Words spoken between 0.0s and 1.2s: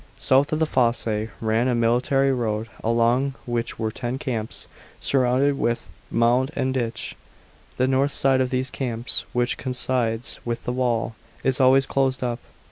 South of the fosse